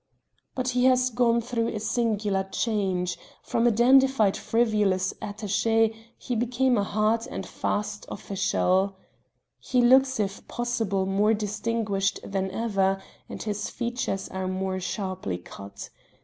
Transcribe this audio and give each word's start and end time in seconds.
But 0.55 0.69
he 0.69 0.85
has 0.85 1.11
gone 1.11 1.41
through 1.41 1.67
a 1.67 1.79
singular 1.79 2.43
change; 2.45 3.19
from 3.43 3.67
a 3.67 3.71
dandified, 3.71 4.35
frivolous 4.35 5.13
attaché 5.21 5.93
he 6.17 6.35
became 6.35 6.75
a 6.75 6.83
hard 6.83 7.27
and 7.29 7.45
fast 7.45 8.07
official. 8.09 8.95
He 9.59 9.79
looks 9.79 10.19
if 10.19 10.47
possible 10.47 11.05
more 11.05 11.35
distinguished 11.35 12.19
than 12.23 12.49
ever 12.49 12.99
and 13.29 13.43
his 13.43 13.69
features 13.69 14.27
are 14.29 14.47
more 14.47 14.79
sharply 14.79 15.37
cut. 15.37 15.91